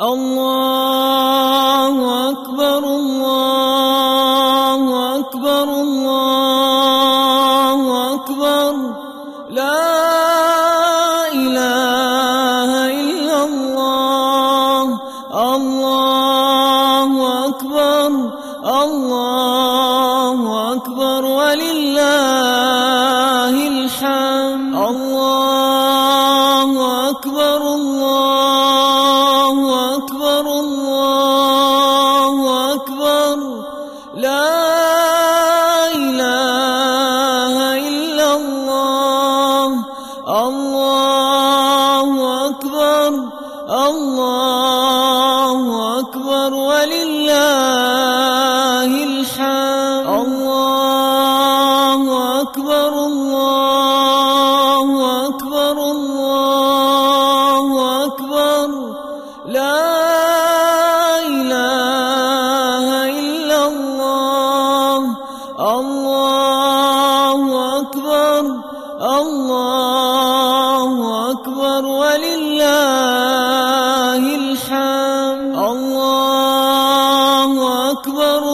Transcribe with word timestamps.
الله 0.00 1.57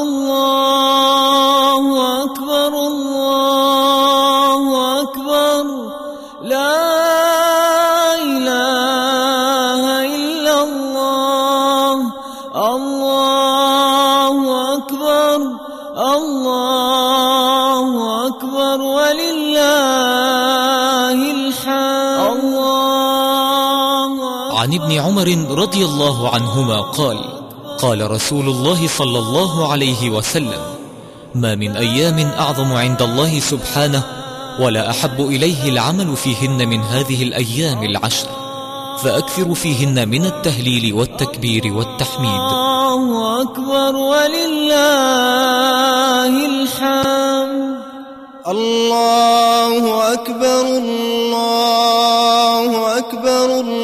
الله 0.02 1.84
أكبر 2.24 2.72
الله 2.86 4.60
أكبر. 5.00 5.64
لا 6.42 6.80
إله 8.22 9.82
إلا 10.16 10.62
الله. 10.62 11.94
الله 12.56 14.36
أكبر 14.76 15.38
الله 16.16 17.86
أكبر. 18.26 18.78
ولله 18.80 19.98
الحمد. 21.12 22.38
الله 22.44 23.24
عن 24.58 24.70
ابن 24.74 24.92
عمر 25.00 25.28
رضي 25.50 25.84
الله 25.84 26.28
عنهما 26.28 26.80
قال 26.80 27.33
قال 27.82 28.10
رسول 28.10 28.48
الله 28.48 28.88
صلى 28.88 29.18
الله 29.18 29.72
عليه 29.72 30.10
وسلم 30.10 30.60
ما 31.34 31.54
من 31.54 31.76
أيام 31.76 32.18
أعظم 32.18 32.72
عند 32.72 33.02
الله 33.02 33.40
سبحانه 33.40 34.02
ولا 34.60 34.90
أحب 34.90 35.20
إليه 35.20 35.68
العمل 35.68 36.16
فيهن 36.16 36.68
من 36.68 36.80
هذه 36.80 37.22
الأيام 37.22 37.82
العشر 37.82 38.26
فأكثر 39.02 39.54
فيهن 39.54 40.08
من 40.08 40.26
التهليل 40.26 40.92
والتكبير 40.92 41.72
والتحميد. 41.72 42.30
الله 42.30 43.42
أكبر 43.42 43.96
ولله 43.96 44.76
الحمد. 46.46 47.74
الله 48.48 50.12
أكبر 50.12 50.60
الله 50.60 52.98
أكبر 52.98 53.60
الله 53.60 53.83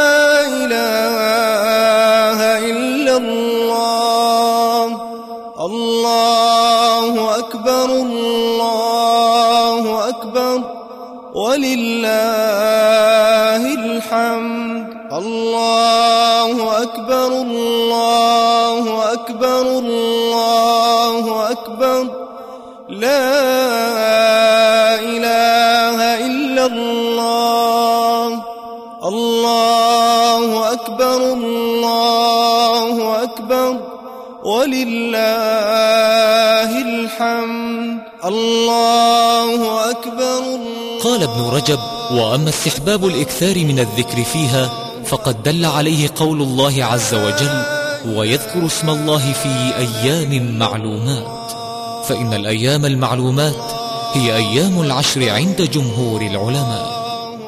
ولله 34.61 35.21
الحمد. 36.81 37.97
الله 38.25 39.89
أكبر 39.91 40.41
قال 41.03 41.23
ابن 41.23 41.41
رجب 41.41 41.79
وأما 42.11 42.49
استحباب 42.49 43.05
الإكثار 43.05 43.65
من 43.65 43.79
الذكر 43.79 44.23
فيها 44.23 44.69
فقد 45.05 45.43
دل 45.43 45.65
عليه 45.65 46.09
قول 46.15 46.41
الله 46.41 46.85
عز 46.85 47.13
وجل 47.13 47.63
ويذكر 48.15 48.65
اسم 48.65 48.89
الله 48.89 49.33
في 49.33 49.73
أيام 49.77 50.59
معلومات. 50.59 51.51
فإن 52.05 52.33
الأيام 52.33 52.85
المعلومات 52.85 53.55
هي 54.13 54.35
أيام 54.35 54.81
العشر 54.81 55.29
عند 55.29 55.61
جمهور 55.61 56.21
العلماء. 56.21 57.01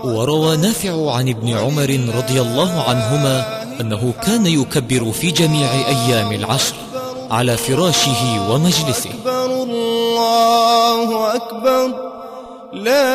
وروى 0.04 0.58
نافع 0.58 1.16
عن 1.16 1.30
ابن 1.30 1.58
عمر 1.58 2.00
رضي 2.16 2.42
الله 2.42 2.84
عنهما 2.90 3.64
أنه 3.82 4.14
كان 4.26 4.46
يكبر 4.46 5.12
في 5.12 5.32
جميع 5.32 5.70
أيام 5.88 6.32
العشر. 6.32 6.76
على 7.34 7.58
فراشه 7.58 8.50
ومجلسه. 8.50 9.10
أكبر 9.10 9.46
الله 9.46 11.36
أكبر. 11.36 11.92
لا 12.74 13.14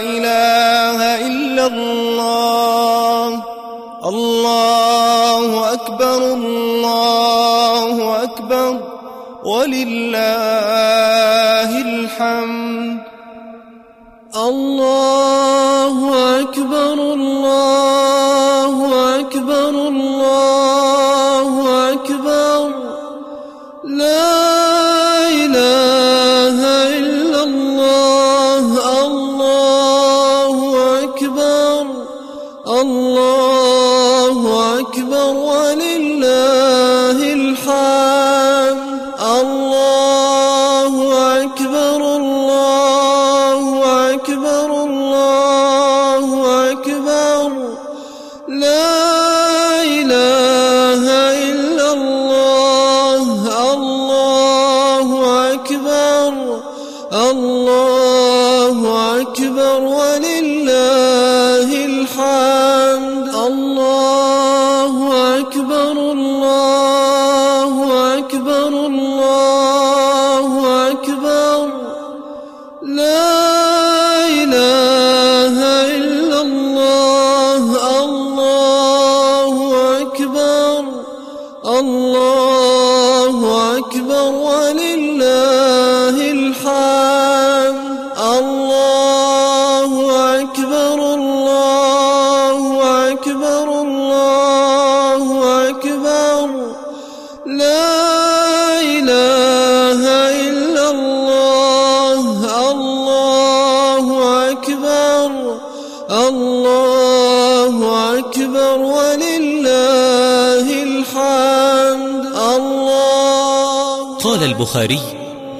إله 0.00 1.26
إلا 1.26 1.66
الله. 1.66 3.42
الله 4.04 5.72
أكبر 5.72 6.16
الله 6.16 8.22
أكبر. 8.22 8.80
ولله 9.44 10.20
الحمد. 11.82 13.00
الله 14.36 16.40
أكبر 16.40 16.92
الله 16.92 17.39
الله 32.70 34.38
أكبر 34.80 35.28
ولله 35.36 35.89
ولله 84.50 86.16
الحمد 86.30 87.09
قال 114.40 114.48
البخاري 114.48 115.00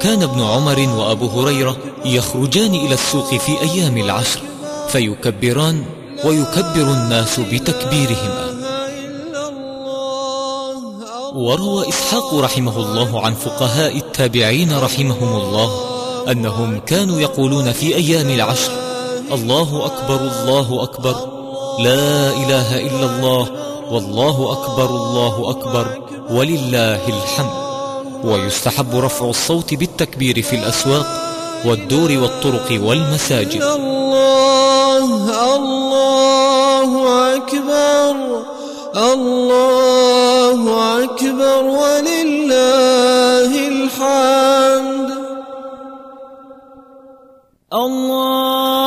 كان 0.01 0.23
ابن 0.23 0.43
عمر 0.43 0.89
وأبو 0.97 1.27
هريرة 1.27 1.77
يخرجان 2.05 2.75
إلى 2.75 2.95
السوق 2.95 3.35
في 3.35 3.61
أيام 3.61 3.97
العشر 3.97 4.41
فيكبران 4.89 5.85
ويكبر 6.25 6.83
الناس 6.83 7.41
بتكبيرهما. 7.41 8.47
وروى 11.35 11.89
إسحاق 11.89 12.35
رحمه 12.35 12.77
الله 12.77 13.21
عن 13.21 13.35
فقهاء 13.35 13.97
التابعين 13.97 14.79
رحمهم 14.79 15.37
الله 15.37 15.71
أنهم 16.31 16.81
كانوا 16.87 17.21
يقولون 17.21 17.73
في 17.73 17.97
أيام 17.97 18.31
العشر 18.31 18.73
الله 19.33 19.87
أكبر 19.87 20.21
الله 20.21 20.83
أكبر 20.83 21.17
لا 21.79 22.31
إله 22.31 22.81
إلا 22.87 23.07
الله 23.07 23.49
والله 23.91 24.53
أكبر 24.53 24.91
الله 24.91 25.51
أكبر 25.51 25.87
ولله 26.31 27.09
الحمد. 27.09 27.60
ويستحب 28.25 28.95
رفع 28.95 29.25
الصوت 29.31 29.75
بالتكبير 29.75 30.43
في 30.43 30.57
الأسواق 30.57 31.07
والدور 31.65 32.11
والطرق 32.23 32.81
والمساجد. 32.83 33.63
الله 33.63 35.07
الله 35.57 36.91
أكبر 37.37 38.15
الله 38.97 40.61
أكبر 41.05 41.65
ولله 41.65 43.53
الحمد. 43.69 45.11
الله 47.73 48.80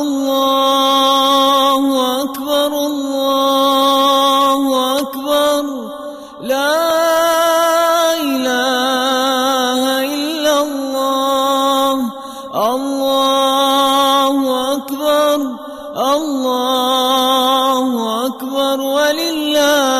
الله 0.00 1.82
أكبر 2.22 2.70
الله 2.86 4.62
أكبر. 5.00 5.62
لا 6.42 6.76
إله 8.22 9.82
إلا 10.04 10.54
الله. 10.62 11.94
الله 12.74 14.34
أكبر 14.72 15.36
الله 16.14 17.86
أكبر. 18.26 18.76
ولله 18.80 19.98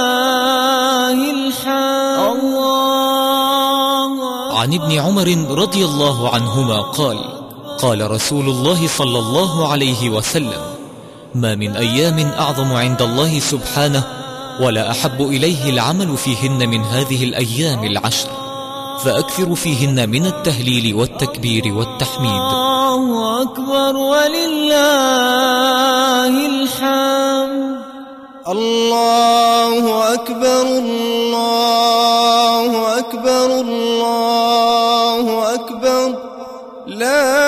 الحمد. 1.31 2.19
الله 2.43 2.69
عن 4.59 4.75
ابن 4.75 4.93
عمر 4.99 5.29
رضي 5.51 5.85
الله 5.85 6.29
عنهما 6.35 6.81
قال 6.81 7.38
قال 7.83 8.11
رسول 8.11 8.49
الله 8.49 8.89
صلى 8.89 9.19
الله 9.19 9.73
عليه 9.73 10.11
وسلم 10.11 10.63
ما 11.35 11.55
من 11.55 11.77
أيام 11.77 12.19
أعظم 12.19 12.73
عند 12.73 13.03
الله 13.03 13.39
سبحانه 13.39 14.05
ولا 14.61 14.91
أحب 14.91 15.23
إليه 15.23 15.71
العمل 15.71 16.17
فيهن 16.17 16.69
من 16.69 16.85
هذه 16.85 17.25
الأيام 17.25 17.85
العشر 17.85 18.29
فأكثر 19.05 19.55
فيهن 19.55 20.09
من 20.09 20.27
التهليل 20.27 20.95
والتكبير 20.95 21.75
والتحميد. 21.75 22.31
الله 22.31 23.43
أكبر 23.43 23.97
ولله 23.97 24.67
الحمد. 26.47 27.79
الله 28.49 30.15
أكبر 30.15 30.63
الله 30.63 31.39
أكبر 32.99 33.61
الله 33.61 35.55
أكبر 35.55 36.15
لا 36.87 37.48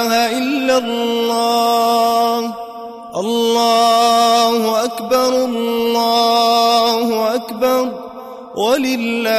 إله 0.00 0.38
إلا 0.38 0.78
الله. 0.78 2.54
الله 3.16 4.84
أكبر 4.84 5.44
الله 5.44 7.34
أكبر. 7.34 7.92
ولله 8.56 9.32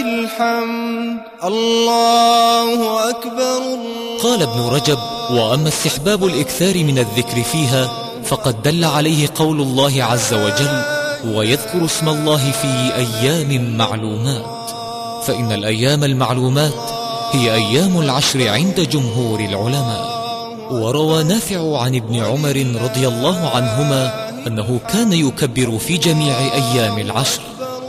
الحمد. 0.00 1.18
الله 1.44 3.10
أكبر 3.10 3.78
قال 4.22 4.42
ابن 4.42 4.60
رجب 4.72 4.98
وأما 5.30 5.68
استحباب 5.68 6.24
الإكثار 6.24 6.84
من 6.84 6.98
الذكر 6.98 7.42
فيها 7.42 7.88
فقد 8.24 8.62
دل 8.62 8.84
عليه 8.84 9.28
قول 9.34 9.60
الله 9.60 10.04
عز 10.04 10.34
وجل 10.34 10.82
ويذكر 11.34 11.84
اسم 11.84 12.08
الله 12.08 12.50
في 12.50 12.94
أيام 12.96 13.76
معلومات. 13.78 14.70
فإن 15.26 15.52
الأيام 15.52 16.04
المعلومات 16.04 16.97
هي 17.32 17.54
أيام 17.54 18.00
العشر 18.00 18.48
عند 18.48 18.80
جمهور 18.80 19.40
العلماء. 19.40 20.18
وروى 20.70 21.24
نافع 21.24 21.78
عن 21.82 21.94
ابن 21.94 22.16
عمر 22.24 22.66
رضي 22.84 23.08
الله 23.08 23.50
عنهما 23.54 24.28
أنه 24.46 24.80
كان 24.92 25.12
يكبر 25.12 25.78
في 25.78 25.96
جميع 25.96 26.34
أيام 26.38 26.98
العشر 26.98 27.40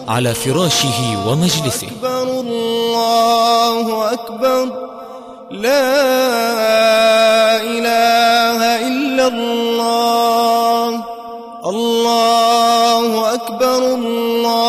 على 0.08 0.34
فراشه 0.34 1.28
ومجلسه. 1.28 1.88
أكبر 1.88 2.24
الله 2.24 4.14
أكبر. 4.14 4.66
لا 5.52 5.92
إله 7.62 8.88
إلا 8.88 9.28
الله. 9.28 11.04
الله 11.66 13.34
أكبر 13.34 13.78
الله 13.78 14.69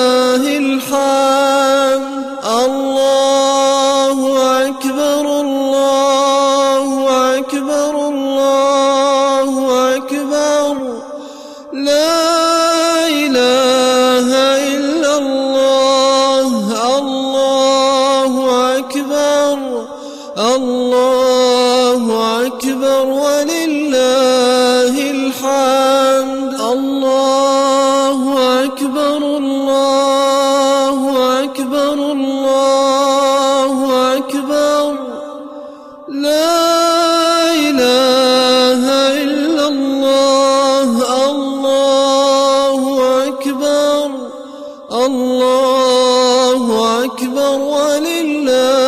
أكبر 47.81 48.80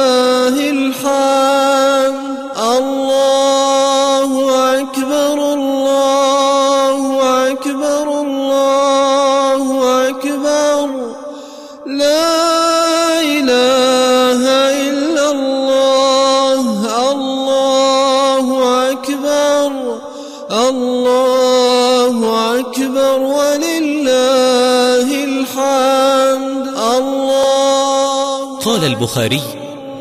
قال 28.65 28.85
البخاري 28.85 29.41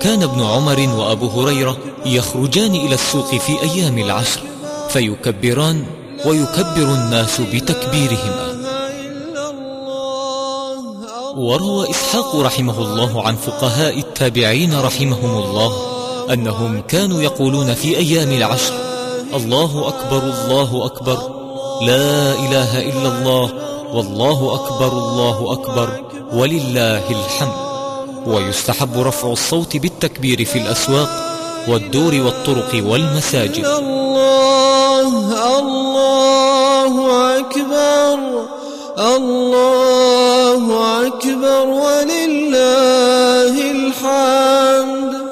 كان 0.01 0.23
ابن 0.23 0.43
عمر 0.43 0.89
وأبو 0.99 1.27
هريرة 1.27 1.77
يخرجان 2.07 2.75
إلى 2.75 2.95
السوق 2.95 3.35
في 3.35 3.63
أيام 3.63 3.99
العشر 3.99 4.41
فيكبران 4.89 5.87
ويكبر 6.25 6.83
الناس 6.83 7.41
بتكبيرهما. 7.41 8.53
وروى 11.37 11.91
إسحاق 11.91 12.37
رحمه 12.37 12.79
الله 12.79 13.23
عن 13.23 13.37
فقهاء 13.37 13.99
التابعين 13.99 14.81
رحمهم 14.81 15.37
الله 15.45 15.73
أنهم 16.33 16.81
كانوا 16.81 17.23
يقولون 17.23 17.75
في 17.75 17.97
أيام 17.97 18.33
العشر 18.33 18.75
الله 19.35 19.89
أكبر 19.89 20.19
الله 20.19 20.87
أكبر 20.87 21.19
لا 21.83 22.33
إله 22.33 22.79
إلا 22.79 23.09
الله 23.19 23.53
والله 23.93 24.55
أكبر 24.55 24.93
الله 24.93 25.53
أكبر 25.53 26.05
ولله 26.33 27.11
الحمد. 27.11 27.72
ويستحب 28.27 28.99
رفع 28.99 29.33
الصوت 29.33 29.77
بالتكبير 29.77 30.45
في 30.45 30.59
الأسواق 30.59 31.09
والدور 31.69 32.15
والطرق 32.15 32.83
والمساجد. 32.87 33.65
الله 33.65 35.09
الله 35.59 36.95
أكبر 37.39 38.19
الله 38.99 40.63
أكبر 41.07 41.67
ولله 41.67 43.55
الحمد. 43.71 45.32